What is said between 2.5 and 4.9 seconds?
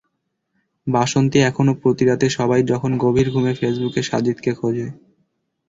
যখন গভীর ঘুমে ফেসবুকে সাজিদকে খোঁজে।